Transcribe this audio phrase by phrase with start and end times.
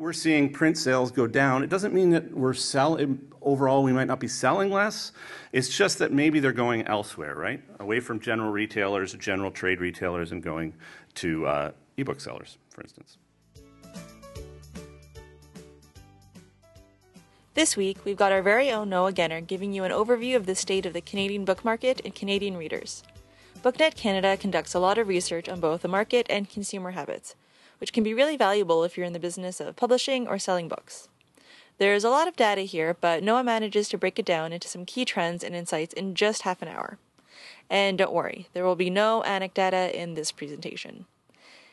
[0.00, 1.62] we're seeing print sales go down.
[1.62, 5.12] It doesn't mean that we're selling overall, we might not be selling less.
[5.52, 7.62] It's just that maybe they're going elsewhere, right?
[7.80, 10.72] Away from general retailers, general trade retailers, and going
[11.16, 13.18] to uh, ebook sellers, for instance.
[17.52, 20.54] This week, we've got our very own Noah Genner giving you an overview of the
[20.54, 23.02] state of the Canadian book market and Canadian readers.
[23.62, 27.34] BookNet Canada conducts a lot of research on both the market and consumer habits,
[27.80, 31.08] which can be really valuable if you're in the business of publishing or selling books.
[31.78, 34.84] There's a lot of data here, but Noah manages to break it down into some
[34.84, 36.98] key trends and insights in just half an hour.
[37.70, 41.06] And don't worry, there will be no anecdata in this presentation.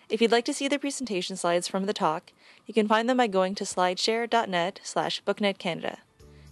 [0.09, 2.31] If you'd like to see the presentation slides from the talk,
[2.65, 5.97] you can find them by going to slideshare.net slash booknetcanada.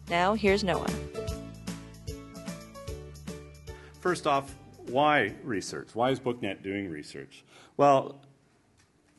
[0.09, 0.89] Now, here's Noah.
[4.01, 4.53] First off,
[4.87, 5.89] why research?
[5.93, 7.43] Why is BookNet doing research?
[7.77, 8.21] Well,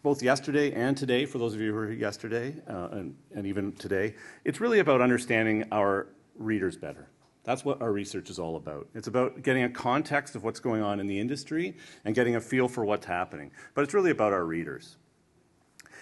[0.06, 3.44] both yesterday and today, for those of you who were here yesterday uh, and, and
[3.44, 4.14] even today,
[4.44, 6.06] it's really about understanding our
[6.38, 7.08] readers better.
[7.42, 8.86] That's what our research is all about.
[8.94, 12.40] It's about getting a context of what's going on in the industry and getting a
[12.40, 13.50] feel for what's happening.
[13.74, 14.94] But it's really about our readers.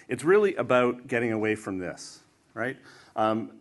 [0.07, 2.20] It's really about getting away from this,
[2.53, 2.77] right?
[3.17, 3.53] Um,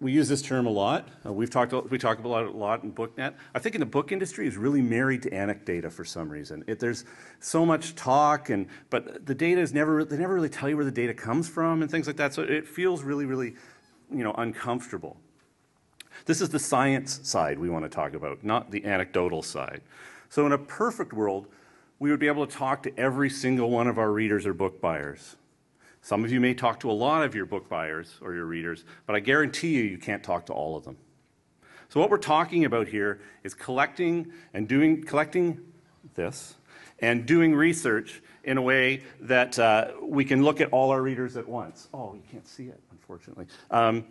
[0.00, 1.08] we use this term a lot.
[1.24, 3.34] Uh, we've talked we talk about it a lot in BookNet.
[3.54, 6.64] I think in the book industry is really married to anecdata for some reason.
[6.66, 7.04] It, there's
[7.40, 10.84] so much talk, and but the data is never they never really tell you where
[10.84, 12.34] the data comes from and things like that.
[12.34, 13.54] So it feels really really
[14.10, 15.16] you know uncomfortable.
[16.26, 19.80] This is the science side we want to talk about, not the anecdotal side.
[20.28, 21.46] So in a perfect world,
[21.98, 24.80] we would be able to talk to every single one of our readers or book
[24.80, 25.36] buyers
[26.06, 28.84] some of you may talk to a lot of your book buyers or your readers,
[29.06, 30.96] but I guarantee you, you can't talk to all of them.
[31.88, 35.60] So what we're talking about here is collecting and doing, collecting
[36.14, 36.54] this
[37.00, 41.36] and doing research in a way that uh, we can look at all our readers
[41.36, 41.88] at once.
[41.92, 43.46] Oh, you can't see it, unfortunately.
[43.72, 44.04] Um,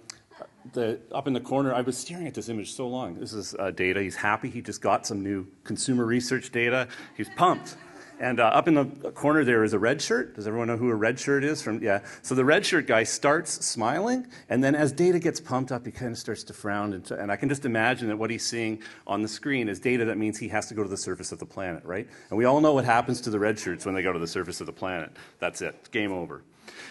[0.74, 3.16] the, up in the corner, I was staring at this image so long.
[3.18, 4.02] This is uh, data.
[4.02, 4.50] He's happy.
[4.50, 6.90] He just got some new consumer research data.
[7.16, 7.78] He's pumped.
[8.20, 10.36] And uh, up in the corner there is a red shirt.
[10.36, 11.62] Does everyone know who a red shirt is?
[11.62, 12.00] From yeah.
[12.22, 15.92] So the red shirt guy starts smiling, and then as data gets pumped up, he
[15.92, 16.94] kind of starts to frown.
[16.94, 20.06] And, and, I can just imagine that what he's seeing on the screen is data
[20.06, 22.08] that means he has to go to the surface of the planet, right?
[22.30, 24.28] And we all know what happens to the red shirts when they go to the
[24.28, 25.12] surface of the planet.
[25.40, 25.92] That's it.
[25.92, 26.42] Game over.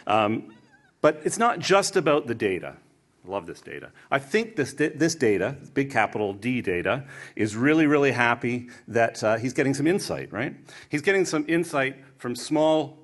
[0.07, 0.55] Um,
[1.01, 2.77] but it's not just about the data.
[3.27, 3.91] Love this data.
[4.11, 7.05] I think this, this data, big capital D data,
[7.37, 10.55] is really, really happy that uh, he's getting some insight, right?
[10.91, 12.99] He's getting some insight from small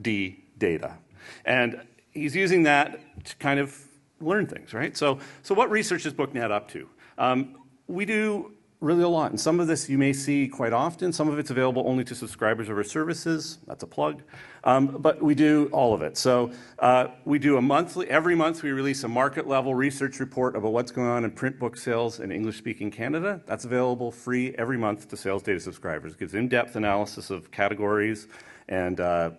[0.00, 0.98] d data.
[1.44, 1.80] And
[2.10, 3.78] he's using that to kind of
[4.20, 4.96] learn things, right?
[4.96, 6.88] So, so what research is BookNet up to?
[7.18, 7.56] Um,
[7.86, 9.30] we do really a lot.
[9.30, 11.12] And some of this you may see quite often.
[11.12, 13.58] Some of it's available only to subscribers of our services.
[13.66, 14.22] That's a plug.
[14.64, 16.16] Um, but we do all of it.
[16.16, 20.54] So uh, we do a monthly, every month we release a market level research report
[20.54, 23.40] about what's going on in print book sales in English speaking Canada.
[23.46, 26.12] That's available free every month to sales data subscribers.
[26.12, 28.28] It gives in depth analysis of categories
[28.68, 29.30] and uh,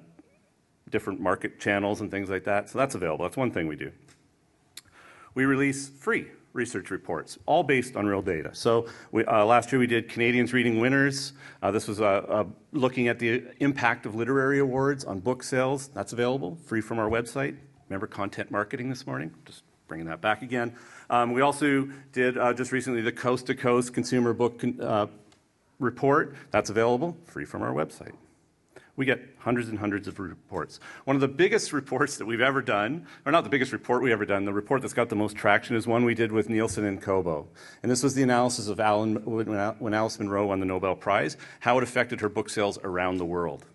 [0.89, 2.69] different market channels and things like that.
[2.69, 3.23] So that's available.
[3.23, 3.91] That's one thing we do.
[5.35, 8.51] We release free research reports, all based on real data.
[8.53, 11.33] So we, uh, last year we did Canadians Reading Winners.
[11.61, 15.89] Uh, this was uh, uh, looking at the impact of literary awards on book sales.
[15.89, 17.57] That's available, free from our website.
[17.89, 19.33] Remember content marketing this morning?
[19.45, 20.73] Just bringing that back again.
[21.09, 25.09] Um, we also did uh, just recently the Coast to Coast Consumer Book con-
[25.79, 26.35] Report.
[26.51, 28.13] That's available, free from our website.
[28.95, 30.79] We get hundreds and hundreds of reports.
[31.05, 34.13] One of the biggest reports that we've ever done, or not the biggest report we've
[34.13, 36.85] ever done, the report that's got the most traction is one we did with Nielsen
[36.85, 37.47] and Kobo.
[37.81, 41.77] And this was the analysis of Alan, when Alice Munro won the Nobel Prize, how
[41.77, 43.65] it affected her book sales around the world.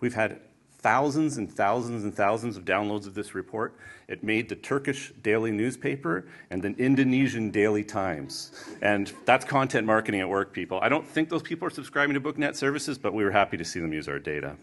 [0.00, 0.40] We've had
[0.86, 3.74] thousands and thousands and thousands of downloads of this report.
[4.06, 8.52] It made the Turkish daily newspaper and the Indonesian daily times.
[8.82, 10.78] And that's content marketing at work, people.
[10.80, 13.64] I don't think those people are subscribing to BookNet services, but we were happy to
[13.64, 14.54] see them use our data.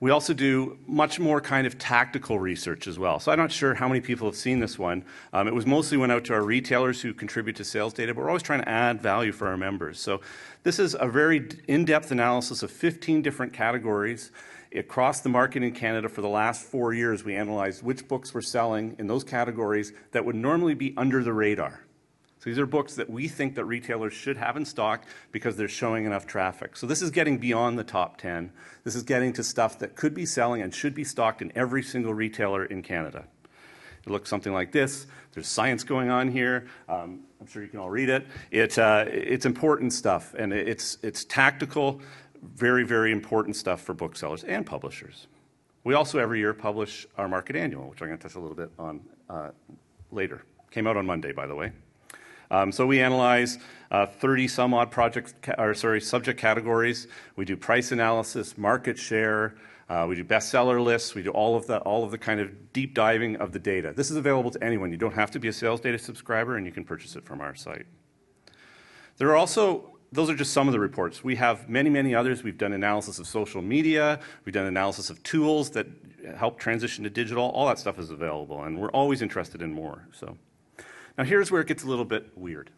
[0.00, 3.18] We also do much more kind of tactical research as well.
[3.18, 5.06] So I'm not sure how many people have seen this one.
[5.32, 8.20] Um, it was mostly went out to our retailers who contribute to sales data, but
[8.20, 9.98] we're always trying to add value for our members.
[9.98, 10.20] So
[10.64, 14.32] this is a very in-depth analysis of 15 different categories
[14.74, 18.40] Across the market in Canada for the last four years, we analyzed which books were
[18.40, 21.84] selling in those categories that would normally be under the radar.
[22.38, 25.68] So these are books that we think that retailers should have in stock because they're
[25.68, 26.76] showing enough traffic.
[26.76, 28.50] So this is getting beyond the top 10.
[28.82, 31.82] This is getting to stuff that could be selling and should be stocked in every
[31.82, 33.26] single retailer in Canada.
[34.04, 35.06] It looks something like this.
[35.32, 36.66] There's science going on here.
[36.88, 38.26] Um, I'm sure you can all read it.
[38.50, 42.00] it uh, it's important stuff, and it's, it's tactical
[42.42, 45.28] very, very important stuff for booksellers and publishers.
[45.84, 48.56] We also every year publish our market annual, which I'm going to touch a little
[48.56, 49.50] bit on uh,
[50.10, 50.44] later.
[50.70, 51.72] Came out on Monday, by the way.
[52.50, 53.58] Um, so we analyze
[53.90, 57.08] uh, 30 some odd projects, or sorry, subject categories.
[57.34, 59.54] We do price analysis, market share.
[59.88, 61.14] Uh, we do bestseller lists.
[61.14, 63.92] We do all of the all of the kind of deep diving of the data.
[63.96, 64.90] This is available to anyone.
[64.90, 67.40] You don't have to be a sales data subscriber, and you can purchase it from
[67.40, 67.86] our site.
[69.16, 71.24] There are also those are just some of the reports.
[71.24, 72.42] We have many, many others.
[72.42, 74.20] We've done analysis of social media.
[74.44, 75.86] We've done analysis of tools that
[76.36, 77.44] help transition to digital.
[77.50, 80.06] All that stuff is available, and we're always interested in more.
[80.12, 80.36] So.
[81.18, 82.70] Now, here's where it gets a little bit weird,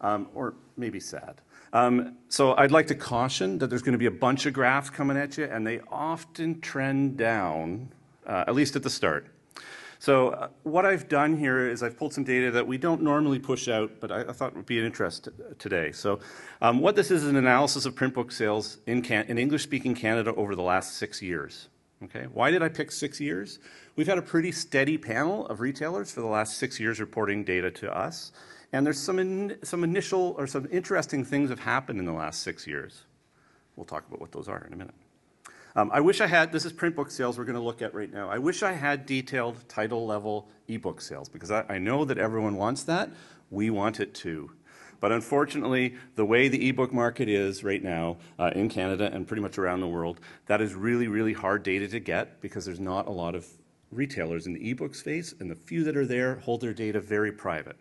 [0.00, 1.40] um, or maybe sad.
[1.72, 4.88] Um, so, I'd like to caution that there's going to be a bunch of graphs
[4.90, 7.90] coming at you, and they often trend down,
[8.26, 9.26] uh, at least at the start.
[10.00, 13.40] So, uh, what I've done here is I've pulled some data that we don't normally
[13.40, 15.28] push out, but I, I thought would be an interest
[15.58, 15.90] today.
[15.90, 16.20] So,
[16.62, 19.96] um, what this is is an analysis of print book sales in, in English speaking
[19.96, 21.68] Canada over the last six years.
[22.04, 23.58] Okay, why did I pick six years?
[23.96, 27.72] We've had a pretty steady panel of retailers for the last six years reporting data
[27.72, 28.30] to us,
[28.72, 32.42] and there's some in, some initial or some interesting things have happened in the last
[32.42, 33.02] six years.
[33.74, 34.94] We'll talk about what those are in a minute.
[35.78, 37.94] Um, I wish I had, this is print book sales we're going to look at
[37.94, 38.28] right now.
[38.28, 42.56] I wish I had detailed title level ebook sales because I, I know that everyone
[42.56, 43.10] wants that.
[43.48, 44.50] We want it too.
[44.98, 49.40] But unfortunately, the way the ebook market is right now uh, in Canada and pretty
[49.40, 53.06] much around the world, that is really, really hard data to get because there's not
[53.06, 53.46] a lot of
[53.92, 57.30] retailers in the ebook space, and the few that are there hold their data very
[57.30, 57.76] private.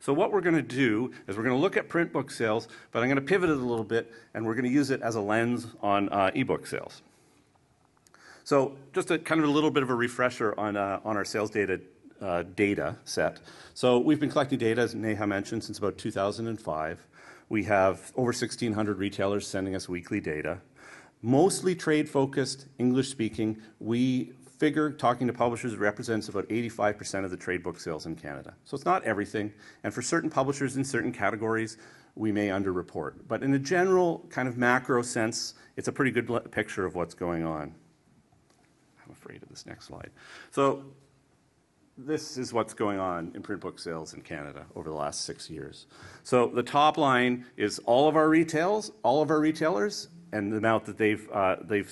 [0.00, 2.68] So what we're going to do is we're going to look at print book sales,
[2.90, 5.00] but I'm going to pivot it a little bit, and we're going to use it
[5.00, 7.00] as a lens on uh, ebook sales.
[8.44, 11.24] So just a kind of a little bit of a refresher on, uh, on our
[11.24, 11.80] sales data
[12.22, 13.40] uh, data set.
[13.74, 17.04] So we've been collecting data, as Neha mentioned, since about 2005.
[17.48, 20.58] We have over 1,600 retailers sending us weekly data.
[21.20, 23.60] Mostly trade focused, English speaking.
[23.80, 28.54] We figure, talking to publishers, represents about 85% of the trade book sales in Canada.
[28.64, 29.52] So it's not everything.
[29.82, 31.78] And for certain publishers in certain categories,
[32.14, 33.14] we may underreport.
[33.26, 37.14] But in a general kind of macro sense, it's a pretty good picture of what's
[37.14, 37.74] going on.
[39.04, 40.10] I'm afraid of this next slide.
[40.50, 40.84] So
[41.98, 45.50] this is what's going on in print book sales in Canada over the last six
[45.50, 45.86] years.
[46.22, 50.56] So the top line is all of our retails, all of our retailers, and the
[50.56, 51.90] amount that they've uh, they've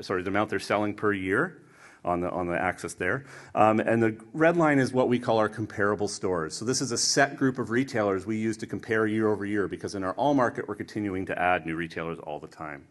[0.00, 1.62] sorry the amount they're selling per year
[2.04, 3.24] on the on the axis there.
[3.54, 6.54] Um, and the red line is what we call our comparable stores.
[6.54, 9.66] So this is a set group of retailers we use to compare year over year
[9.66, 12.84] because in our all market we're continuing to add new retailers all the time.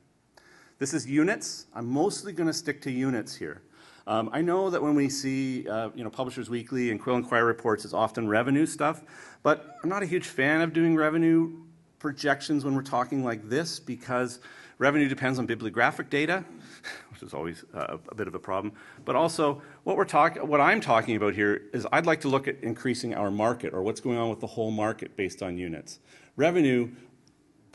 [0.79, 1.65] This is units.
[1.73, 3.63] I'm mostly going to stick to units here.
[4.05, 7.27] Um, I know that when we see, uh, you know, Publishers Weekly and Quill and
[7.27, 9.01] Quire reports, it's often revenue stuff,
[9.41, 11.51] but I'm not a huge fan of doing revenue
[11.97, 14.39] projections when we're talking like this because
[14.77, 16.45] revenue depends on bibliographic data,
[17.11, 18.71] which is always uh, a bit of a problem.
[19.03, 22.47] But also, what we're talking, what I'm talking about here is I'd like to look
[22.47, 25.99] at increasing our market or what's going on with the whole market based on units.
[26.35, 26.91] Revenue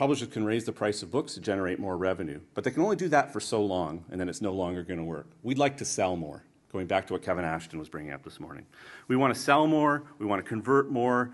[0.02, 2.96] Publishers can raise the price of books to generate more revenue, but they can only
[2.96, 5.28] do that for so long, and then it's no longer going to work.
[5.44, 8.40] We'd like to sell more, going back to what Kevin Ashton was bringing up this
[8.40, 8.66] morning.
[9.06, 11.30] We want to sell more, we want to convert more,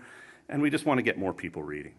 [0.49, 1.95] and we just want to get more people reading.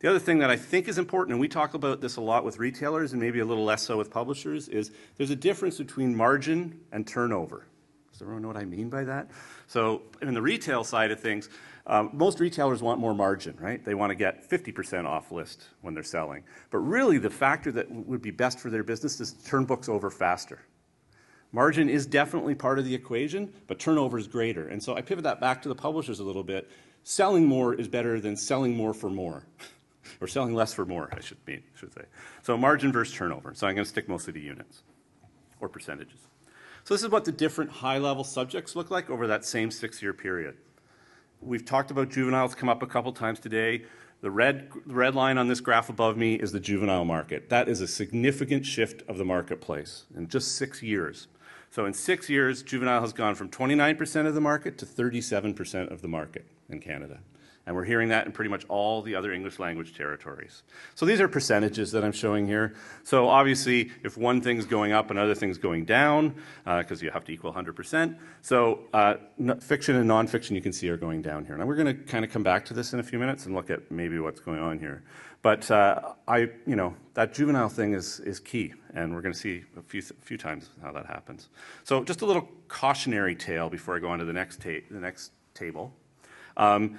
[0.00, 2.44] The other thing that I think is important, and we talk about this a lot
[2.44, 6.16] with retailers and maybe a little less so with publishers, is there's a difference between
[6.16, 7.68] margin and turnover.
[8.22, 9.30] Everyone know what I mean by that?
[9.66, 11.48] So, in the retail side of things,
[11.86, 13.84] um, most retailers want more margin, right?
[13.84, 16.44] They want to get 50% off list when they're selling.
[16.70, 19.88] But really, the factor that would be best for their business is to turn books
[19.88, 20.60] over faster.
[21.50, 24.68] Margin is definitely part of the equation, but turnover is greater.
[24.68, 26.70] And so I pivot that back to the publishers a little bit.
[27.02, 29.44] Selling more is better than selling more for more,
[30.20, 32.04] or selling less for more, I should mean, should say.
[32.42, 33.52] So margin versus turnover.
[33.54, 34.82] So I'm going to stick mostly to units
[35.60, 36.20] or percentages.
[36.84, 40.56] So this is what the different high-level subjects look like over that same six-year period.
[41.40, 43.84] We've talked about juveniles come up a couple times today.
[44.20, 47.48] The red, the red line on this graph above me is the juvenile market.
[47.48, 51.28] That is a significant shift of the marketplace in just six years.
[51.70, 56.02] So in six years, juvenile has gone from 29% of the market to 37% of
[56.02, 57.20] the market in Canada.
[57.66, 60.64] And we're hearing that in pretty much all the other English language territories.
[60.96, 62.74] So these are percentages that I'm showing here.
[63.04, 67.24] So obviously, if one thing's going up, another thing's going down, because uh, you have
[67.24, 68.16] to equal 100%.
[68.40, 69.14] So uh,
[69.60, 71.56] fiction and nonfiction, you can see, are going down here.
[71.56, 73.54] Now we're going to kind of come back to this in a few minutes and
[73.54, 75.04] look at maybe what's going on here.
[75.42, 79.38] But uh, I, you know, that juvenile thing is, is key, and we're going to
[79.38, 81.48] see a few, a few times how that happens.
[81.84, 85.00] So just a little cautionary tale before I go on to the next, ta the
[85.00, 85.92] next table.
[86.56, 86.98] Um,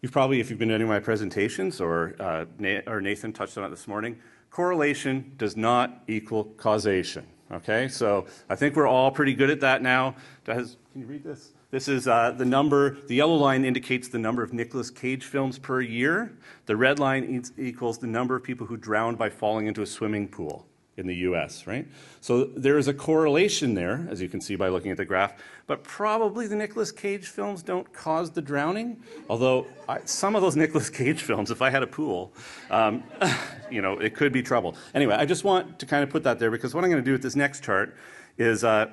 [0.00, 2.44] You've probably, if you've been to any of my presentations, or, uh,
[2.86, 4.16] or Nathan touched on it this morning,
[4.50, 7.26] correlation does not equal causation.
[7.50, 10.14] Okay, so I think we're all pretty good at that now.
[10.44, 11.52] Does, can you read this?
[11.70, 15.58] This is uh, the number, the yellow line indicates the number of Nicolas Cage films
[15.58, 16.36] per year.
[16.66, 20.28] The red line equals the number of people who drowned by falling into a swimming
[20.28, 20.66] pool
[20.98, 21.86] in the US, right?
[22.20, 25.34] So there is a correlation there, as you can see by looking at the graph,
[25.66, 29.00] but probably the Nicolas Cage films don't cause the drowning.
[29.30, 32.32] Although I, some of those Nicolas Cage films, if I had a pool,
[32.70, 33.04] um,
[33.70, 34.74] you know, it could be trouble.
[34.92, 37.06] Anyway, I just want to kind of put that there because what I'm going to
[37.06, 37.96] do with this next chart
[38.36, 38.86] is uh,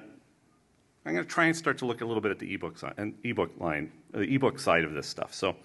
[1.06, 2.94] I'm going to try and start to look a little bit at the ebook side,
[2.98, 5.34] and ebook line, the ebook side of this stuff.
[5.34, 5.56] So,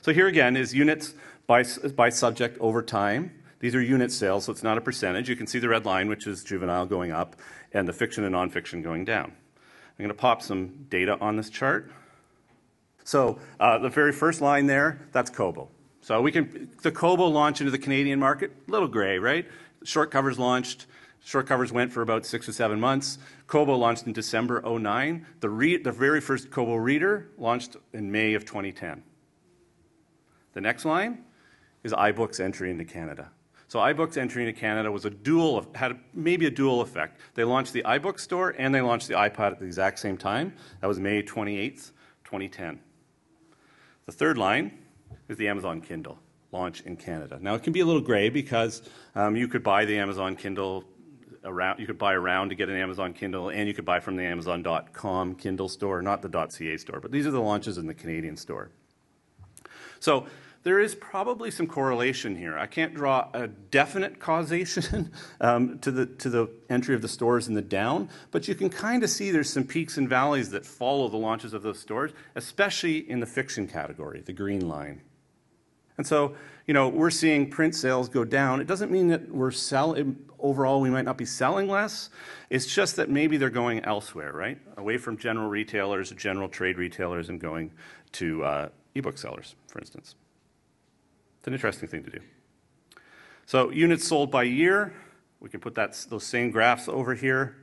[0.00, 1.14] so here again is units
[1.46, 1.64] by,
[1.94, 3.32] by subject over time.
[3.60, 5.28] These are unit sales, so it's not a percentage.
[5.28, 7.36] You can see the red line, which is juvenile going up,
[7.72, 9.26] and the fiction and nonfiction going down.
[9.26, 11.92] I'm going to pop some data on this chart.
[13.04, 15.68] So uh, the very first line there, that's Kobo.
[16.00, 19.46] So we can the Kobo launch into the Canadian market, little gray, right?
[19.84, 20.86] Shortcovers launched
[21.24, 23.18] Shortcovers went for about six or seven months.
[23.46, 25.26] Kobo launched in December 09.
[25.40, 29.02] The, the very first Kobo reader launched in May of 2010.
[30.54, 31.24] The next line
[31.84, 33.30] is iBooks entry into Canada.
[33.70, 37.20] So iBooks entry into Canada was a dual, had maybe a dual effect.
[37.34, 40.54] They launched the iBook store and they launched the iPad at the exact same time.
[40.80, 41.92] That was May 28th,
[42.24, 42.80] 2010.
[44.06, 44.76] The third line
[45.28, 46.18] is the Amazon Kindle
[46.50, 47.38] launch in Canada.
[47.40, 48.82] Now it can be a little gray because
[49.14, 50.82] um, you could buy the Amazon Kindle
[51.44, 54.16] around, you could buy around to get an Amazon Kindle, and you could buy from
[54.16, 56.98] the Amazon.com Kindle store, not the .ca store.
[56.98, 58.72] But these are the launches in the Canadian store.
[60.00, 60.26] So
[60.62, 62.58] there is probably some correlation here.
[62.58, 67.48] I can't draw a definite causation um, to, the, to the entry of the stores
[67.48, 70.66] in the down, but you can kind of see there's some peaks and valleys that
[70.66, 75.00] follow the launches of those stores, especially in the fiction category, the green line.
[75.96, 76.34] And so,
[76.66, 78.60] you know, we're seeing print sales go down.
[78.60, 82.10] It doesn't mean that we're selling, overall, we might not be selling less.
[82.48, 84.58] It's just that maybe they're going elsewhere, right?
[84.76, 87.70] Away from general retailers, general trade retailers, and going
[88.12, 90.14] to uh, ebook sellers, for instance.
[91.40, 92.20] It's an interesting thing to do.
[93.46, 94.92] So, units sold by year,
[95.40, 97.56] we can put that, those same graphs over here.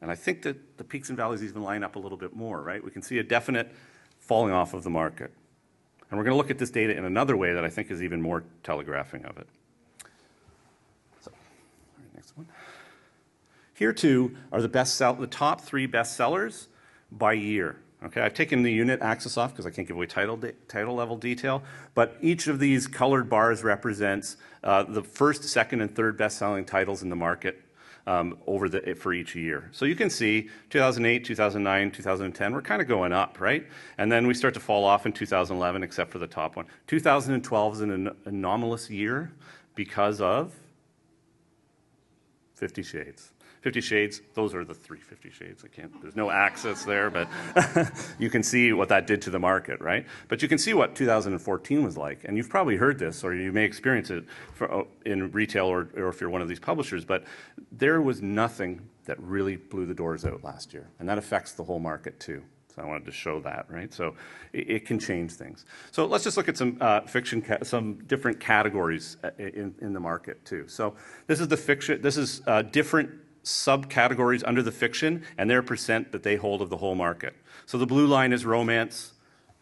[0.00, 2.62] And I think that the peaks and valleys even line up a little bit more,
[2.62, 2.82] right?
[2.82, 3.70] We can see a definite
[4.18, 5.30] falling off of the market.
[6.10, 8.02] And we're going to look at this data in another way that I think is
[8.02, 9.46] even more telegraphing of it.
[11.20, 11.30] So,
[12.14, 12.48] next one.
[13.74, 16.68] Here too are the best sell, the top three best sellers
[17.12, 17.76] by year.
[18.02, 21.16] Okay, I've taken the unit axis off because I can't give away title, title level
[21.16, 21.62] detail,
[21.94, 26.64] but each of these colored bars represents uh, the first, second, and third best selling
[26.64, 27.60] titles in the market
[28.06, 29.68] um, over the, for each year.
[29.72, 33.66] So you can see 2008, 2009, 2010, we're kind of going up, right?
[33.98, 36.66] And then we start to fall off in 2011, except for the top one.
[36.86, 39.32] 2012 is an anomalous year
[39.74, 40.54] because of
[42.54, 43.32] Fifty Shades.
[43.60, 45.64] Fifty Shades, those are the three Fifty Shades.
[45.64, 47.28] I can't, there's no axis there, but
[48.18, 50.06] you can see what that did to the market, right?
[50.28, 52.24] But you can see what 2014 was like.
[52.24, 54.24] And you've probably heard this, or you may experience it
[54.54, 57.24] for, uh, in retail or, or if you're one of these publishers, but
[57.70, 60.88] there was nothing that really blew the doors out last year.
[60.98, 62.42] And that affects the whole market too.
[62.74, 63.92] So I wanted to show that, right?
[63.92, 64.14] So
[64.52, 65.66] it, it can change things.
[65.90, 70.00] So let's just look at some uh, fiction, some different categories uh, in, in the
[70.00, 70.64] market too.
[70.68, 70.94] So
[71.26, 73.10] this is the fiction, this is uh, different
[73.44, 77.34] subcategories under the fiction and their percent that they hold of the whole market.
[77.66, 79.12] So the blue line is romance,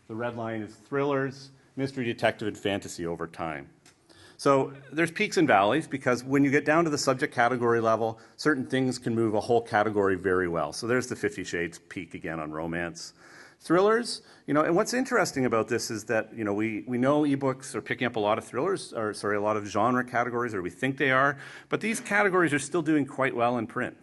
[0.08, 3.68] the red line is thrillers, mystery, detective, and fantasy over time.
[4.37, 8.20] So there's peaks and valleys because when you get down to the subject category level,
[8.37, 10.73] certain things can move a whole category very well.
[10.73, 13.14] So there's the Fifty Shades peak again on romance.
[13.61, 17.23] Thrillers, you know, and what's interesting about this is that, you know, we, we know
[17.23, 20.55] ebooks are picking up a lot of thrillers, or sorry, a lot of genre categories,
[20.55, 21.37] or we think they are,
[21.69, 23.97] but these categories are still doing quite well in print.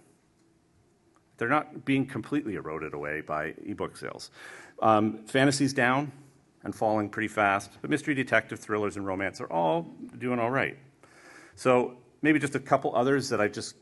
[1.38, 4.30] They're not being completely eroded away by ebook sales.
[4.82, 6.12] Um, fantasy's down
[6.64, 10.78] and falling pretty fast, but mystery, detective, thrillers, and romance are all doing all right.
[11.56, 13.76] So maybe just a couple others that I just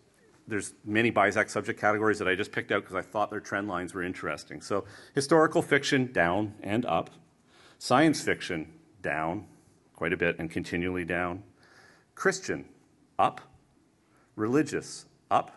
[0.47, 3.67] there's many BISAC subject categories that I just picked out because I thought their trend
[3.67, 4.61] lines were interesting.
[4.61, 4.85] So
[5.15, 7.09] historical fiction, down and up.
[7.79, 8.71] Science fiction,
[9.01, 9.45] down
[9.93, 11.43] quite a bit and continually down.
[12.15, 12.65] Christian,
[13.17, 13.41] up.
[14.35, 15.51] Religious, up.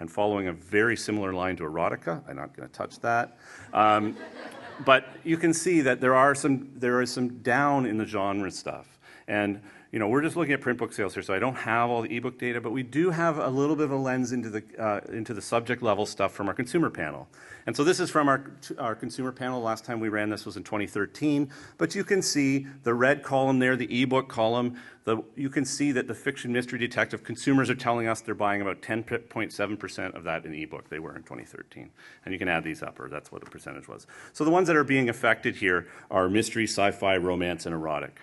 [0.00, 2.22] And following a very similar line to erotica.
[2.28, 3.38] I'm not going to touch that.
[3.72, 4.16] Um,
[4.84, 8.50] but you can see that there are some there is some down in the genre
[8.50, 8.98] stuff.
[9.28, 9.60] And
[9.94, 12.02] you know, we're just looking at print book sales here, so I don't have all
[12.02, 14.64] the ebook data, but we do have a little bit of a lens into the,
[14.76, 17.28] uh, into the subject level stuff from our consumer panel.
[17.68, 19.62] And so this is from our, our consumer panel.
[19.62, 21.48] Last time we ran this was in 2013,
[21.78, 24.76] but you can see the red column there, the ebook column.
[25.04, 28.62] The, you can see that the fiction mystery detective consumers are telling us they're buying
[28.62, 30.88] about 10.7% of that in ebook.
[30.88, 31.88] They were in 2013.
[32.24, 34.08] And you can add these up, or that's what the percentage was.
[34.32, 38.18] So the ones that are being affected here are mystery, sci-fi, romance, and erotic.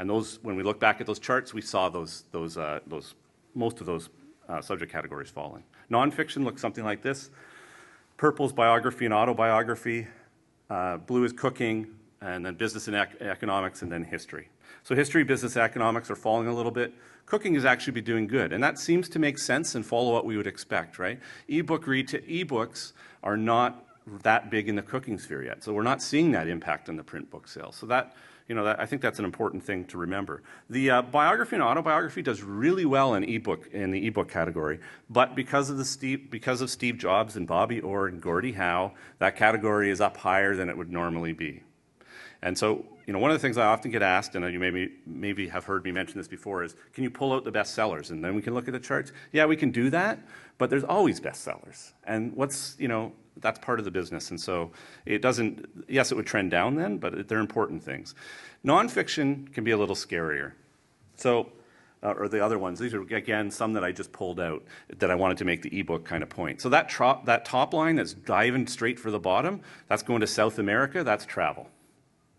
[0.00, 3.14] And those, when we look back at those charts, we saw those, those, uh, those
[3.54, 4.08] most of those
[4.48, 5.62] uh, subject categories falling.
[5.90, 7.28] Nonfiction looks something like this.
[8.16, 10.06] Purple is biography and autobiography.
[10.70, 11.86] Uh, blue is cooking,
[12.22, 14.48] and then business and ec economics, and then history.
[14.84, 16.94] So history, business, economics are falling a little bit.
[17.26, 20.24] Cooking is actually be doing good, and that seems to make sense and follow what
[20.24, 21.20] we would expect, right?
[21.46, 22.92] Ebook read to ebooks
[23.22, 23.84] are not
[24.22, 27.04] that big in the cooking sphere yet, so we're not seeing that impact on the
[27.04, 27.76] print book sales.
[27.76, 28.14] So that
[28.50, 30.42] you know, that, I think that's an important thing to remember.
[30.70, 35.36] The uh, biography and autobiography does really well in ebook in the ebook category, but
[35.36, 39.36] because of the Steve, because of Steve Jobs and Bobby Orr and Gordie Howe, that
[39.36, 41.62] category is up higher than it would normally be.
[42.42, 44.94] And so, you know, one of the things I often get asked, and you maybe
[45.06, 48.24] maybe have heard me mention this before, is can you pull out the bestsellers and
[48.24, 49.12] then we can look at the charts?
[49.30, 50.18] Yeah, we can do that,
[50.58, 51.92] but there's always bestsellers.
[52.02, 54.30] And what's you know that's part of the business.
[54.30, 54.70] And so
[55.06, 58.14] it doesn't, yes, it would trend down then, but they're important things.
[58.64, 60.52] Nonfiction can be a little scarier.
[61.16, 61.50] So,
[62.02, 64.62] uh, or the other ones, these are, again, some that I just pulled out
[64.98, 66.60] that I wanted to make the ebook kind of point.
[66.60, 70.26] So that, tro- that top line that's diving straight for the bottom, that's going to
[70.26, 71.68] South America, that's travel.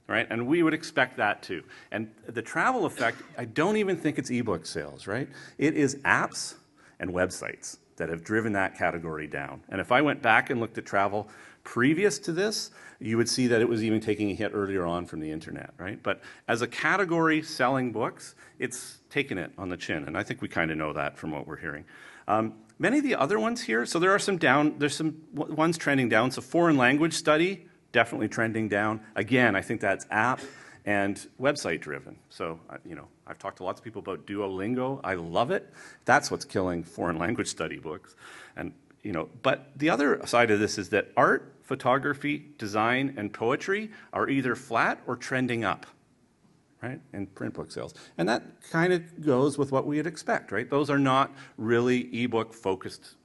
[0.08, 0.28] Right?
[0.30, 1.64] And we would expect that too.
[1.92, 5.30] And the travel effect, I don't even think it's ebook sales, right?
[5.58, 6.56] It is apps
[7.00, 9.62] and websites that have driven that category down.
[9.70, 11.30] And if I went back and looked at travel
[11.64, 15.06] previous to this, you would see that it was even taking a hit earlier on
[15.06, 16.02] from the internet, right?
[16.02, 20.42] But as a category selling books, it's taken it on the chin, and I think
[20.42, 21.86] we kind of know that from what we're hearing.
[22.28, 25.78] Um, many of the other ones here, so there are some down, there's some ones
[25.78, 26.32] trending down.
[26.32, 29.00] So foreign language study, definitely trending down.
[29.16, 30.40] Again, I think that's app
[30.86, 32.18] and website driven.
[32.30, 35.00] So, you know, I've talked to lots of people about Duolingo.
[35.04, 35.72] I love it.
[36.06, 38.16] That's what's killing foreign language study books.
[38.56, 38.74] And,
[39.04, 43.92] you know, but the other side of this is that art, photography, design, and poetry
[44.12, 45.86] are either flat or trending up,
[46.82, 47.94] right, in print book sales.
[48.18, 50.70] And that kind of goes with what we'd expect, right?
[50.70, 53.16] Those are not really ebook focused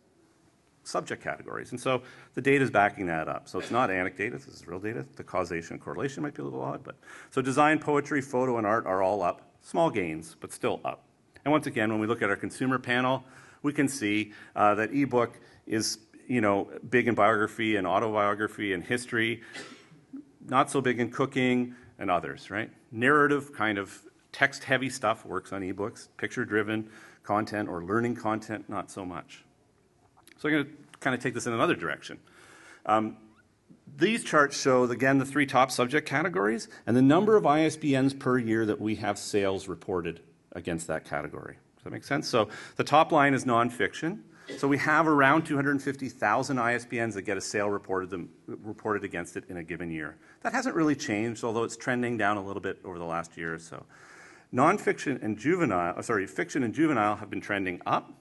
[0.86, 1.72] subject categories.
[1.72, 2.02] And so
[2.34, 3.48] the data is backing that up.
[3.48, 5.04] So it's not anecdata, this is real data.
[5.16, 6.96] The causation and correlation might be a little odd, but
[7.30, 9.42] so design, poetry, photo, and art are all up.
[9.62, 11.02] Small gains, but still up.
[11.44, 13.24] And once again, when we look at our consumer panel,
[13.62, 18.84] we can see uh, that ebook is you know big in biography and autobiography and
[18.84, 19.42] history,
[20.48, 22.70] not so big in cooking and others, right?
[22.92, 26.88] Narrative kind of text heavy stuff works on ebooks, picture driven
[27.22, 29.45] content or learning content, not so much.
[30.38, 32.18] So I'm going to kind of take this in another direction.
[32.84, 33.16] Um,
[33.96, 38.38] these charts show, again, the three top subject categories and the number of ISBNs per
[38.38, 40.20] year that we have sales reported
[40.52, 41.56] against that category.
[41.76, 42.28] Does that make sense?
[42.28, 44.20] So the top line is nonfiction.
[44.58, 49.44] So we have around 250,000 ISBNs that get a sale reported, them, reported against it
[49.48, 50.16] in a given year.
[50.42, 53.54] That hasn't really changed, although it's trending down a little bit over the last year
[53.54, 53.84] or so.
[54.54, 58.12] Nonfiction and juvenile, sorry, fiction and juvenile have been trending up.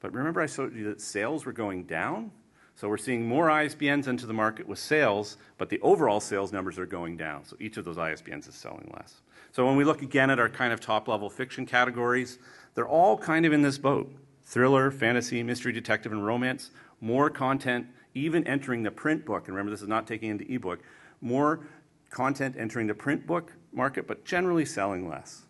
[0.00, 2.32] But remember I showed you that sales were going down?
[2.74, 6.78] So we're seeing more ISBNs into the market with sales, but the overall sales numbers
[6.78, 7.44] are going down.
[7.44, 9.20] So each of those ISBNs is selling less.
[9.52, 12.38] So when we look again at our kind of top level fiction categories,
[12.74, 14.10] they're all kind of in this boat.
[14.44, 16.70] Thriller, fantasy, mystery, detective, and romance.
[17.00, 19.46] More content even entering the print book.
[19.46, 20.80] And remember, this is not taking into ebook.
[21.20, 21.60] More
[22.08, 25.42] content entering the print book market, but generally selling less.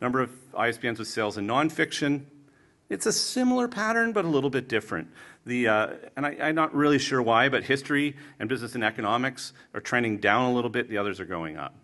[0.00, 2.24] Number of ISBNs with sales in nonfiction,
[2.90, 5.08] it's a similar pattern, but a little bit different.
[5.46, 9.52] The, uh, and I, am not really sure why, but history and business and economics
[9.72, 11.74] are trending down a little bit, the others are going up.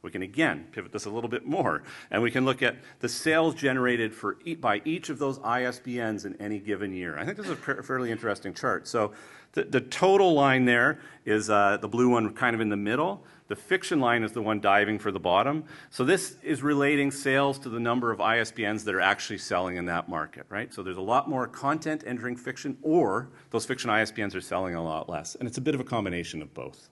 [0.00, 3.08] We can again pivot this a little bit more, and we can look at the
[3.08, 7.18] sales generated for e by each of those ISBNs in any given year.
[7.18, 8.86] I think this is a fairly interesting chart.
[8.86, 9.12] So
[9.52, 13.24] the, the total line there is uh, the blue one kind of in the middle.
[13.48, 15.64] The fiction line is the one diving for the bottom.
[15.88, 19.86] So this is relating sales to the number of ISBNs that are actually selling in
[19.86, 20.72] that market, right?
[20.72, 24.84] So there's a lot more content entering fiction, or those fiction ISBNs are selling a
[24.84, 25.34] lot less.
[25.34, 26.90] And it's a bit of a combination of both.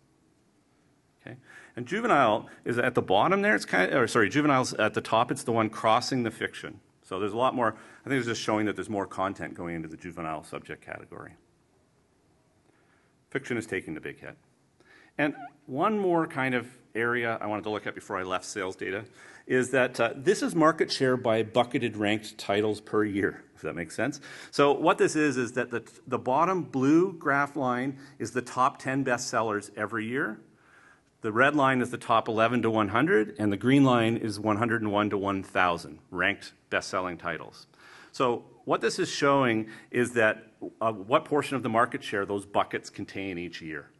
[1.20, 1.36] Okay?
[1.76, 3.54] And juvenile is at the bottom there.
[3.54, 5.30] It's kind of, or sorry, juvenile's at the top.
[5.30, 6.80] It's the one crossing the fiction.
[7.02, 7.76] So there's a lot more.
[8.04, 11.34] I think it's just showing that there's more content going into the juvenile subject category.
[13.28, 14.36] Fiction is taking the big hit.
[15.18, 15.34] And
[15.66, 19.04] one more kind of area I wanted to look at before I left sales data
[19.46, 23.74] is that uh, this is market share by bucketed ranked titles per year, if that
[23.74, 24.20] makes sense.
[24.50, 28.78] So what this is is that the, the bottom blue graph line is the top
[28.78, 30.40] 10 bestsellers every year.
[31.20, 35.10] The red line is the top 11 to 100, and the green line is 101
[35.10, 37.66] to 1,000 ranked best-selling titles.
[38.12, 42.44] So what this is showing is that uh, what portion of the market share those
[42.46, 43.90] buckets contain each year.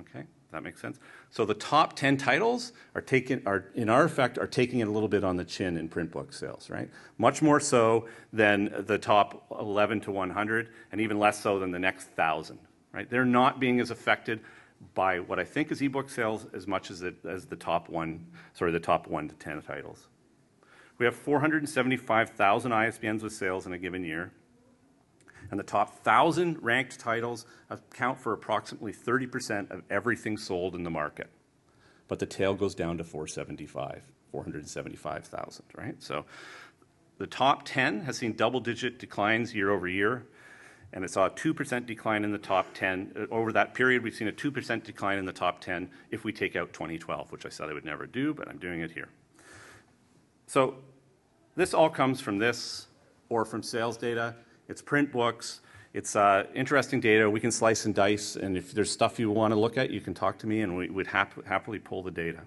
[0.00, 0.98] Okay, that makes sense.
[1.30, 4.90] So the top 10 titles are taking, are in our effect, are taking it a
[4.90, 6.88] little bit on the chin in print book sales, right?
[7.18, 11.78] Much more so than the top 11 to 100, and even less so than the
[11.78, 12.58] next thousand,
[12.92, 13.10] right?
[13.10, 14.40] They're not being as affected
[14.94, 18.24] by what I think is ebook sales as much as, it, as the top one,
[18.54, 20.08] sorry, the top one to 10 titles.
[20.96, 24.32] We have 475,000 ISBNs with sales in a given year.
[25.50, 30.90] And the top 1,000 ranked titles account for approximately 30% of everything sold in the
[30.90, 31.30] market.
[32.06, 36.02] But the tail goes down to 475, 475,000, right?
[36.02, 36.24] So
[37.18, 40.26] the top 10 has seen double digit declines year over year.
[40.92, 43.12] And it saw a 2% decline in the top 10.
[43.14, 46.32] Uh, over that period, we've seen a 2% decline in the top 10 if we
[46.32, 49.08] take out 2012, which I said I would never do, but I'm doing it here.
[50.46, 50.76] So
[51.56, 52.86] this all comes from this
[53.28, 54.34] or from sales data.
[54.68, 55.60] It's print books.
[55.94, 57.28] It's uh, interesting data.
[57.28, 60.00] We can slice and dice, and if there's stuff you want to look at, you
[60.00, 62.42] can talk to me, and we would hap- happily pull the data.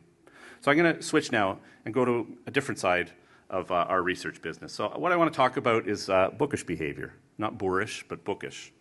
[0.62, 3.12] So I'm going to switch now and go to a different side
[3.50, 4.72] of uh, our research business.
[4.72, 8.72] So what I want to talk about is uh, bookish behavior, not boorish, but bookish.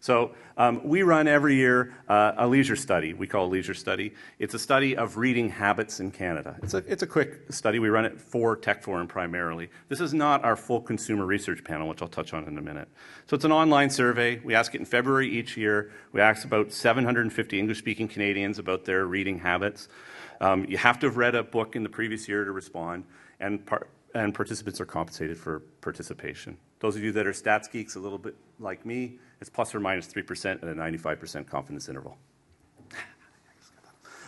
[0.00, 3.12] So um, we run every year uh, a leisure study.
[3.12, 4.14] We call a leisure study.
[4.38, 6.56] It's a study of reading habits in Canada.
[6.62, 7.78] It's a, it's a quick study.
[7.78, 9.68] We run it for TechForum primarily.
[9.88, 12.88] This is not our full consumer research panel, which I'll touch on in a minute.
[13.26, 14.40] So it's an online survey.
[14.44, 15.92] We ask it in February each year.
[16.12, 19.88] We ask about 750 English-speaking Canadians about their reading habits.
[20.40, 23.04] Um, you have to have read a book in the previous year to respond,
[23.40, 26.56] and, par- and participants are compensated for participation.
[26.80, 29.80] Those of you that are stats geeks, a little bit like me, it's plus or
[29.80, 32.16] minus 3% at a 95% confidence interval.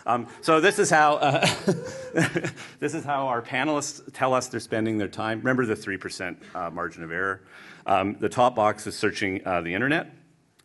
[0.05, 1.45] Um, so this is how uh,
[2.79, 5.37] this is how our panelists tell us they're spending their time.
[5.39, 7.41] Remember the three percent uh, margin of error.
[7.85, 10.11] Um, the top box is searching uh, the internet,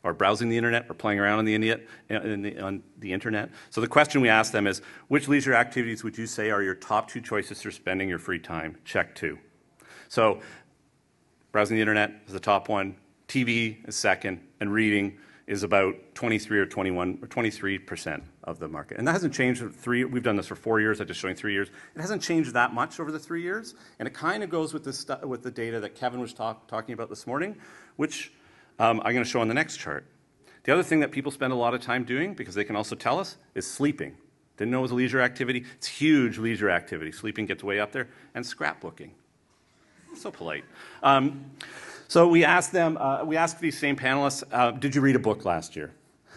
[0.05, 3.51] or browsing the internet, or playing around on the, internet, on the internet.
[3.71, 6.75] So the question we ask them is, which leisure activities would you say are your
[6.75, 8.77] top two choices for spending your free time?
[8.85, 9.39] Check two.
[10.09, 10.41] So
[11.53, 12.97] browsing the internet is the top one.
[13.27, 18.69] TV is second, and reading is about 23 or 21 or 23 percent of the
[18.69, 18.99] market.
[18.99, 20.05] And that hasn't changed three.
[20.05, 21.01] We've done this for four years.
[21.01, 21.69] I'm just showing three years.
[21.95, 24.85] It hasn't changed that much over the three years, and it kind of goes with
[24.85, 27.57] the with the data that Kevin was talk- talking about this morning,
[27.97, 28.33] which
[28.79, 30.07] um, I'm going to show on the next chart.
[30.65, 32.97] The other thing that people spend a lot of time doing, because they can also
[32.97, 34.17] tell us, is sleeping.
[34.57, 35.65] Didn't know it was a leisure activity.
[35.77, 37.13] It's huge leisure activity.
[37.13, 39.11] Sleeping gets way up there, and scrapbooking.
[40.17, 40.65] So polite.
[41.03, 41.45] Um,
[42.09, 45.21] so we asked them, uh, we asked these same panelists, uh, did you read a
[45.21, 45.93] book last year?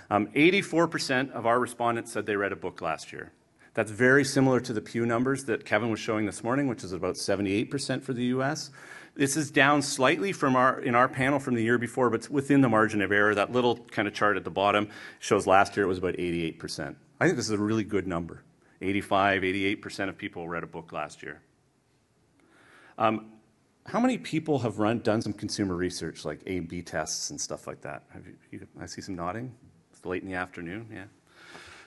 [0.10, 3.32] Um, 84% of our respondents said they read a book last year.
[3.73, 6.93] That's very similar to the Pew numbers that Kevin was showing this morning, which is
[6.93, 8.71] about 78% for the US.
[9.17, 12.30] This is down slightly from our, in our panel from the year before, but it's
[12.30, 13.34] within the margin of error.
[13.34, 16.95] That little kind of chart at the bottom shows last year it was about 88%.
[17.19, 18.43] I think this is a really good number.
[18.80, 21.41] 85, 88% of people read a book last year.
[22.99, 23.32] Um,
[23.88, 27.65] how many people have run, done some consumer research, like A B tests and stuff
[27.65, 28.03] like that?
[28.23, 29.51] You, you, I see some nodding.
[29.91, 31.06] It's late in the afternoon, yeah.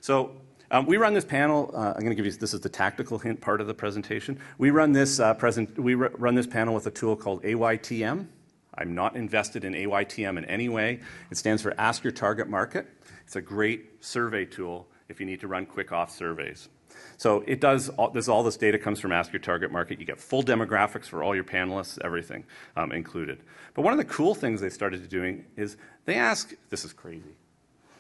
[0.00, 0.32] So
[0.70, 1.70] um, we run this panel.
[1.74, 4.38] Uh, I'm going to give you this is the tactical hint part of the presentation.
[4.58, 5.78] We run this uh, present.
[5.78, 8.26] We run this panel with a tool called AYTM.
[8.74, 11.00] I'm not invested in AYTM in any way.
[11.30, 12.86] It stands for Ask Your Target Market.
[13.24, 16.68] It's a great survey tool if you need to run quick off surveys.
[17.16, 20.00] So it does all this, all this data comes from Ask Your Target Market.
[20.00, 22.44] You get full demographics for all your panelists, everything
[22.76, 23.40] um, included.
[23.74, 27.36] But one of the cool things they started doing is they ask, this is crazy,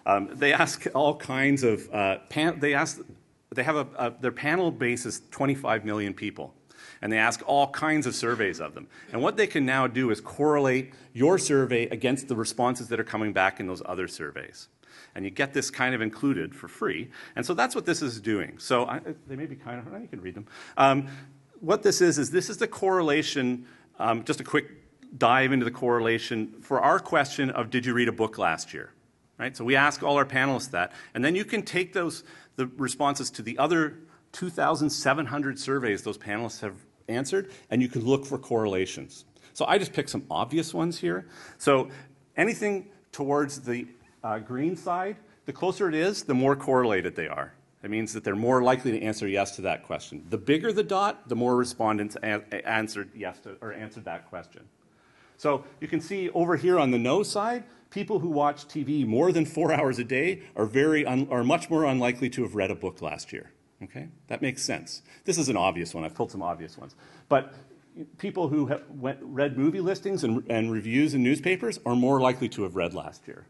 [0.06, 3.00] um, they ask all kinds of, uh, pan, they ask,
[3.54, 6.54] they have a, a, their panel base is 25 million people
[7.02, 8.86] and they ask all kinds of surveys of them.
[9.12, 13.04] And what they can now do is correlate your survey against the responses that are
[13.04, 14.68] coming back in those other surveys
[15.14, 17.10] and you get this kind of included for free.
[17.36, 18.58] And so that's what this is doing.
[18.58, 20.46] So I, they may be kind of, you can read them.
[20.76, 21.08] Um,
[21.60, 23.66] what this is, is this is the correlation,
[23.98, 24.66] um, just a quick
[25.18, 28.92] dive into the correlation for our question of did you read a book last year?
[29.40, 29.56] Right?
[29.56, 32.24] So we ask all our panelists that, and then you can take those
[32.56, 33.96] the responses to the other
[34.32, 36.74] 2,700 surveys those panelists have
[37.08, 39.24] answered, and you can look for correlations.
[39.54, 41.26] So I just picked some obvious ones here.
[41.56, 41.88] So
[42.36, 43.86] anything towards the
[44.22, 47.54] uh, green side, the closer it is, the more correlated they are.
[47.82, 50.22] It means that they're more likely to answer yes to that question.
[50.28, 54.68] The bigger the dot, the more respondents answered yes to, or answered that question.
[55.38, 59.32] So you can see over here on the no side, people who watch TV more
[59.32, 62.74] than four hours a day are, very are much more unlikely to have read a
[62.74, 63.50] book last year.
[63.82, 64.08] Okay?
[64.28, 65.02] That makes sense.
[65.24, 66.04] This is an obvious one.
[66.04, 66.94] I've pulled some obvious ones.
[67.28, 67.54] But
[68.18, 72.48] people who have went, read movie listings and, and reviews in newspapers are more likely
[72.50, 73.46] to have read last year.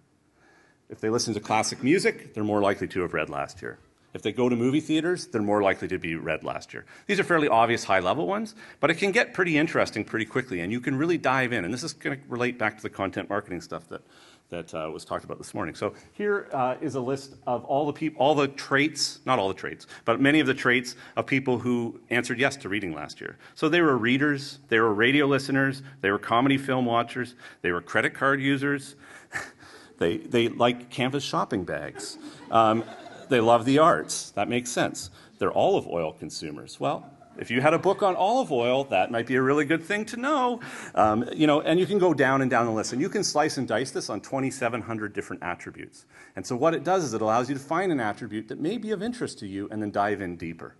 [0.89, 3.79] If they listen to classic music, they're more likely to have read last year.
[4.13, 6.85] If they go to movie theaters, they're more likely to be read last year.
[7.07, 10.61] These are fairly obvious high level ones, but it can get pretty interesting pretty quickly,
[10.61, 11.65] and you can really dive in.
[11.65, 14.03] And this is going to relate back to the content marketing stuff that,
[14.49, 15.77] that uh, was talked about this morning.
[15.77, 19.47] So here uh, is a list of all the people, all the traits, not all
[19.47, 23.21] the traits, but many of the traits of people who answered yes to reading last
[23.21, 23.39] year.
[23.55, 27.81] So they were readers, they were radio listeners, they were comedy film watchers, they were
[27.81, 28.97] credit card users,
[29.99, 32.19] they, they like canvas shopping bags.
[32.51, 32.83] Um,
[33.31, 34.31] they love the arts.
[34.33, 35.11] That makes sense.
[35.39, 36.79] They're olive oil consumers.
[36.79, 39.83] Well, if you had a book on olive oil, that might be a really good
[39.83, 40.61] thing to know.
[40.95, 43.25] Um, you know, and you can go down and down the list, and you can
[43.25, 46.05] slice and dice this on 2,700 different attributes.
[46.37, 48.77] And so what it does is it allows you to find an attribute that may
[48.77, 50.75] be of interest to you, and then dive in deeper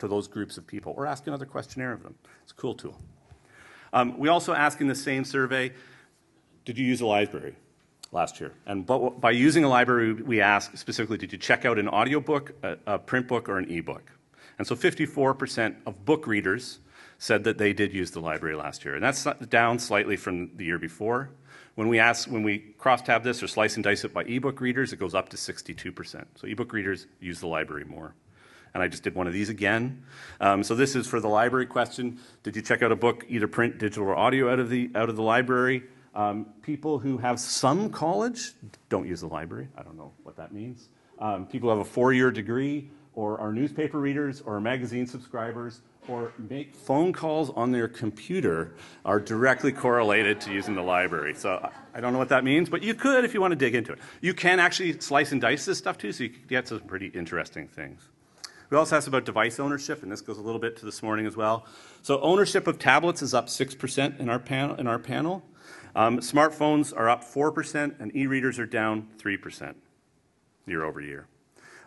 [0.00, 2.16] to those groups of people, or ask another questionnaire of them.
[2.42, 3.00] It's a cool tool.
[3.92, 5.72] Um, we also ask in the same survey,
[6.64, 7.54] did you use a library?
[8.12, 8.52] Last year.
[8.66, 12.76] And by using a library, we ask specifically, did you check out an audiobook, a,
[12.86, 14.12] a print book, or an ebook?
[14.58, 16.78] And so 54% of book readers
[17.18, 18.94] said that they did use the library last year.
[18.94, 21.30] And that's down slightly from the year before.
[21.74, 24.92] When we ask, when we cross-tab this or slice and dice it by ebook readers,
[24.92, 26.24] it goes up to 62%.
[26.34, 28.14] So ebook readers use the library more.
[28.74, 30.02] And I just did one of these again.
[30.40, 32.18] Um, so this is for the library question.
[32.42, 35.08] Did you check out a book, either print, digital, or audio out of the, out
[35.08, 35.84] of the library?
[36.14, 38.52] Um, people who have some college
[38.88, 39.68] don't use the library.
[39.76, 40.88] I don't know what that means.
[41.18, 45.80] Um, people who have a four year degree, or are newspaper readers, or magazine subscribers,
[46.08, 51.34] or make phone calls on their computer are directly correlated to using the library.
[51.34, 53.74] So I don't know what that means, but you could if you want to dig
[53.74, 53.98] into it.
[54.20, 57.06] You can actually slice and dice this stuff too, so you can get some pretty
[57.08, 58.08] interesting things.
[58.68, 61.26] We also asked about device ownership, and this goes a little bit to this morning
[61.26, 61.66] as well.
[62.00, 65.44] So ownership of tablets is up 6% in our, panel, in our panel.
[65.94, 69.74] Um, smartphones are up 4%, and e-readers are down 3%
[70.66, 71.26] year over year.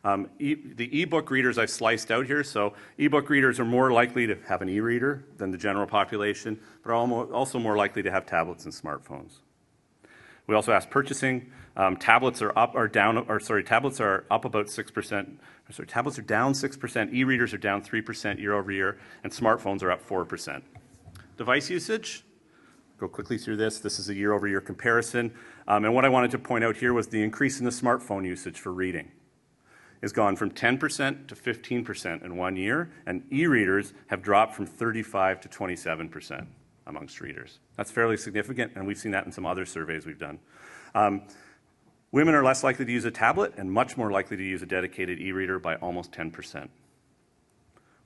[0.03, 4.27] Um, e the e-book readers I've sliced out here, so e-book readers are more likely
[4.27, 8.27] to have an e-reader than the general population, but are also more likely to have
[8.27, 9.39] tablets and smartphones.
[10.45, 11.51] We also asked purchasing.
[11.75, 15.37] Um, tablets are up or down, or sorry, tablets are up about 6%.
[15.71, 19.89] Sorry, tablets are down 6%, e-readers are down 3% year over year, and smartphones are
[19.89, 20.61] up 4%.
[21.35, 22.23] Device usage,
[22.97, 23.79] go quickly through this.
[23.79, 25.34] This is a year over year comparison.
[25.67, 28.25] Um, and what I wanted to point out here was the increase in the smartphone
[28.25, 29.12] usage for reading
[30.01, 34.65] has gone from 10% to 15% in one year, and e readers have dropped from
[34.65, 36.45] 35 to 27%
[36.86, 37.58] amongst readers.
[37.75, 40.38] That's fairly significant, and we've seen that in some other surveys we've done.
[40.93, 41.23] Um,
[42.12, 44.67] women are less likely to use a tablet and much more likely to use a
[44.67, 46.69] dedicated e reader by almost 10%.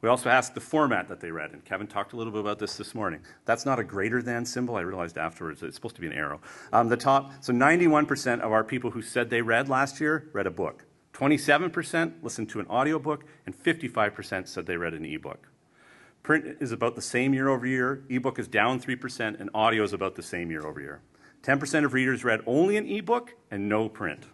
[0.02, 2.58] We also asked the format that they read, and Kevin talked a little bit about
[2.58, 3.20] this this morning.
[3.46, 4.78] That's not a greater than symbol.
[4.78, 6.40] I realized afterwards it's supposed to be an arrow.
[6.72, 10.48] Um, the top, so 91% of our people who said they read last year read
[10.48, 10.86] a book.
[11.14, 15.50] 27% listened to an audiobook, and 55% said they read an ebook.
[16.24, 19.92] Print is about the same year over year, ebook is down 3%, and audio is
[19.92, 21.02] about the same year over year.
[21.44, 24.26] 10% of readers read only an ebook and no print.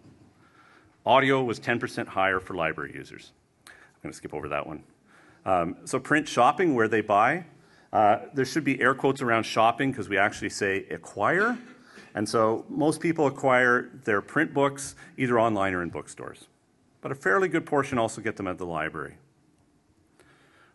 [1.05, 3.31] Audio was 10% higher for library users.
[3.67, 3.73] I'm
[4.03, 4.83] going to skip over that one.
[5.45, 7.45] Um, so print shopping, where they buy,
[7.93, 11.57] uh, there should be air quotes around shopping because we actually say acquire.
[12.15, 16.47] And so most people acquire their print books either online or in bookstores.
[17.01, 19.15] But a fairly good portion also get them at the library.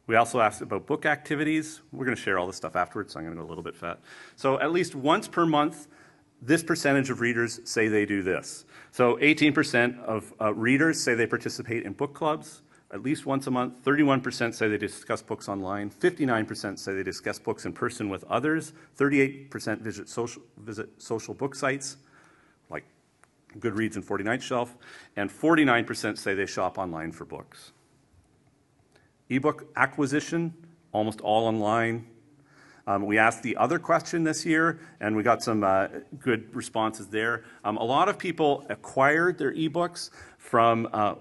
[0.07, 1.83] We also asked about book activities.
[1.93, 3.65] We're going to share all this stuff afterwards, so I'm going to go a little
[3.65, 4.01] bit fat.
[4.37, 5.89] So at least once per month,
[6.43, 8.65] this percentage of readers say they do this.
[8.93, 13.51] So 18% of uh, readers say they participate in book clubs at least once a
[13.51, 13.85] month.
[13.85, 15.91] 31% say they discuss books online.
[15.91, 18.73] 59% say they discuss books in person with others.
[18.99, 21.99] 38% visit social, visit social book sites
[22.69, 22.85] like
[23.59, 24.77] Goodreads and 49th Shelf.
[25.17, 27.73] And 49% say they shop online for books.
[29.29, 30.53] Ebook acquisition,
[30.93, 32.07] almost all online.
[32.89, 35.87] Um, we asked the other question this year, and we got some uh,
[36.19, 37.45] good responses there.
[37.63, 41.15] Um, a lot of people acquired their ebooks from uh,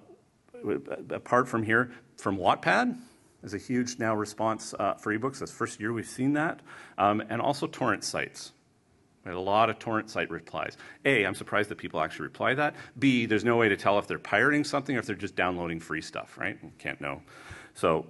[1.09, 2.97] apart from here, from Wattpad
[3.43, 5.39] is a huge now response uh, for ebooks.
[5.39, 6.59] That's the first year we've seen that.
[6.97, 8.51] Um, and also torrent sites.
[9.23, 10.77] We had a lot of torrent site replies.
[11.05, 12.75] A, I'm surprised that people actually reply that.
[12.97, 15.79] B, there's no way to tell if they're pirating something or if they're just downloading
[15.79, 16.57] free stuff, right?
[16.77, 17.21] Can't know.
[17.75, 18.07] So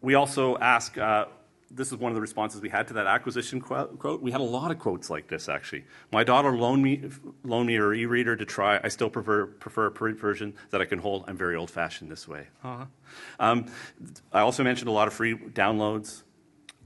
[0.00, 1.26] we also ask, uh,
[1.74, 4.22] this is one of the responses we had to that acquisition quote.
[4.22, 5.84] We had a lot of quotes like this, actually.
[6.12, 7.02] My daughter loaned me,
[7.42, 8.80] loaned me her e-reader to try.
[8.82, 11.24] I still prefer, prefer a print version that I can hold.
[11.26, 12.46] I'm very old-fashioned this way.
[12.62, 12.84] Uh-huh.
[13.40, 13.66] Um,
[14.32, 16.22] I also mentioned a lot of free downloads.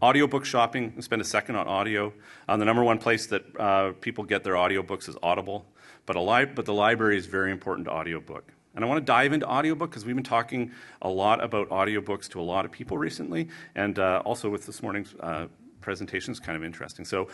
[0.01, 2.13] Audiobook shopping, I'll spend a second on audio.
[2.49, 5.67] Um, the number one place that uh, people get their audiobooks is Audible,
[6.07, 8.53] but, a li- but the library is very important to audiobook.
[8.79, 10.71] And I want to dive into audiobook because we've been talking
[11.03, 14.85] a lot about audiobooks to a lot of people recently, and uh, also with this
[14.85, 15.49] morning's uh,
[15.81, 17.05] presentation is kind of interesting.
[17.05, 17.27] So,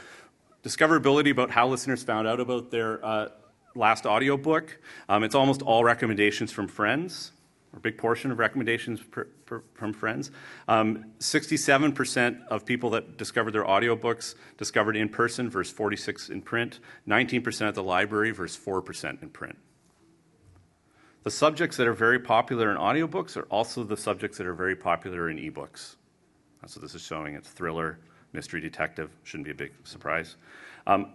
[0.63, 3.29] discoverability about how listeners found out about their uh,
[3.75, 4.81] last audiobook.
[5.11, 7.33] Um, it's almost all recommendations from friends,
[7.75, 10.31] or a big portion of recommendations per, per, from friends.
[10.67, 16.81] Um, 67% of people that discovered their audiobooks discovered in person versus 46 in print.
[17.07, 19.59] 19% at the library versus 4% in print.
[21.25, 24.77] The subjects that are very popular in audiobooks are also the subjects that are very
[24.77, 25.97] popular in ebooks.
[26.61, 27.35] What this is showing.
[27.35, 27.99] It's thriller,
[28.35, 29.11] mystery detective.
[29.23, 30.37] Shouldn't be a big surprise.
[30.87, 31.13] Um,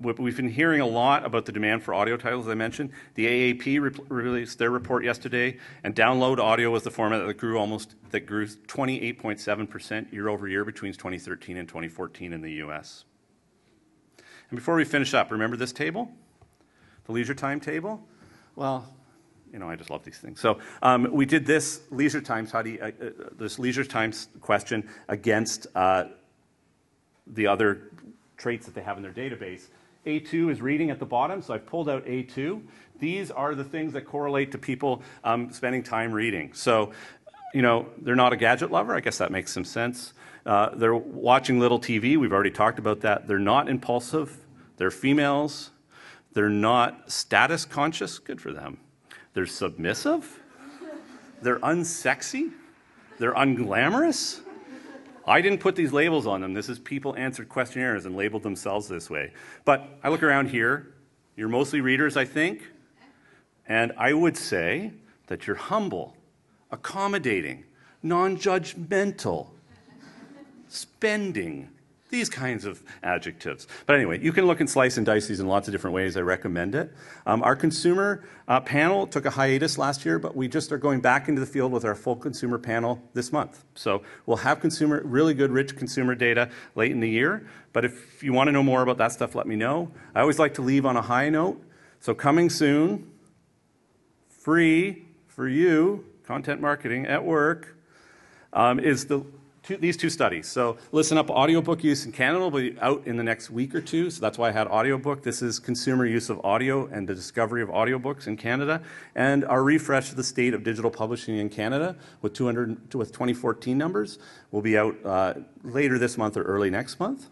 [0.00, 2.90] we've been hearing a lot about the demand for audio titles, as I mentioned.
[3.14, 7.58] The AAP re- released their report yesterday, and download audio was the format that grew
[7.58, 13.04] almost that grew 28.7% year over year between 2013 and 2014 in the U.S.
[14.50, 16.10] And before we finish up, remember this table,
[17.04, 18.06] the leisure time table.
[18.56, 18.90] Well,
[19.52, 20.40] you know, I just love these things.
[20.40, 24.28] So um, we did this leisure times, how do you, uh, uh, this leisure times
[24.40, 26.04] question against uh,
[27.26, 27.90] the other
[28.36, 29.68] traits that they have in their database.
[30.06, 32.62] A2 is reading at the bottom, so I've pulled out A2.
[32.98, 36.52] These are the things that correlate to people um, spending time reading.
[36.54, 36.92] So,
[37.52, 38.94] you know, they're not a gadget lover.
[38.94, 40.12] I guess that makes some sense.
[40.46, 42.16] Uh, they're watching little TV.
[42.16, 43.26] We've already talked about that.
[43.26, 44.38] They're not impulsive.
[44.76, 45.70] They're females.
[46.36, 48.76] They're not status conscious, good for them.
[49.32, 50.42] They're submissive.
[51.40, 52.52] They're unsexy.
[53.18, 54.40] They're unglamorous.
[55.26, 56.52] I didn't put these labels on them.
[56.52, 59.32] This is people answered questionnaires and labeled themselves this way.
[59.64, 60.92] But I look around here.
[61.36, 62.64] You're mostly readers, I think.
[63.66, 64.92] And I would say
[65.28, 66.18] that you're humble,
[66.70, 67.64] accommodating,
[68.02, 69.46] non judgmental,
[70.68, 71.70] spending,
[72.16, 73.66] these kinds of adjectives.
[73.84, 76.16] But anyway, you can look and slice and dice these in lots of different ways.
[76.16, 76.90] I recommend it.
[77.26, 81.00] Um, our consumer uh, panel took a hiatus last year, but we just are going
[81.00, 83.64] back into the field with our full consumer panel this month.
[83.74, 87.46] So we'll have consumer, really good, rich consumer data late in the year.
[87.74, 89.90] But if you want to know more about that stuff, let me know.
[90.14, 91.62] I always like to leave on a high note.
[92.00, 93.10] So coming soon,
[94.30, 97.76] free for you, content marketing at work,
[98.54, 99.22] um, is the
[99.66, 100.46] two, these two studies.
[100.46, 103.80] So listen up, audiobook use in Canada will be out in the next week or
[103.80, 104.10] two.
[104.10, 105.22] So that's why I had audiobook.
[105.22, 108.80] This is consumer use of audio and the discovery of audiobooks in Canada.
[109.14, 113.76] And our refresh of the state of digital publishing in Canada with 200 with 2014
[113.76, 114.18] numbers
[114.52, 117.26] will be out uh, later this month or early next month.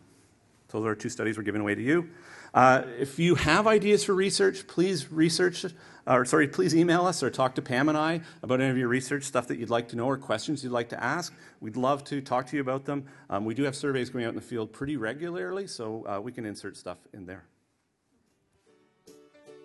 [0.68, 2.11] So those are two studies we're giving away to you.
[2.55, 5.67] Uh, if you have ideas for research, please research
[6.07, 8.88] or sorry, please email us or talk to Pam and I about any of your
[8.88, 11.33] research stuff that you'd like to know or questions you'd like to ask.
[11.61, 13.07] We'd love to talk to you about them.
[13.31, 16.31] Um, we do have surveys going out in the field pretty regularly, so uh, we
[16.31, 17.45] can insert stuff in there.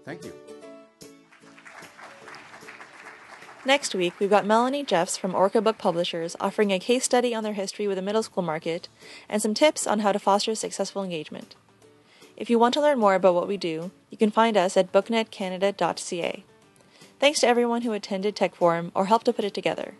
[0.05, 0.33] Thank you.
[3.65, 7.43] Next week, we've got Melanie Jeffs from Orca Book Publishers offering a case study on
[7.43, 8.87] their history with the middle school market
[9.27, 11.55] and some tips on how to foster successful engagement.
[12.39, 14.93] If you want to learn more about what we do, you can find us at
[14.93, 16.45] booknetcanada.ca.
[17.19, 19.95] Thanks to everyone who attended Tech Forum or helped to put it together.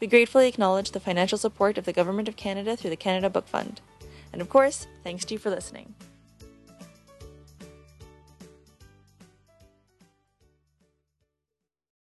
[0.00, 3.46] We gratefully acknowledge the financial support of the Government of Canada through the Canada Book
[3.46, 3.80] Fund.
[4.32, 5.94] And of course, thanks to you for listening.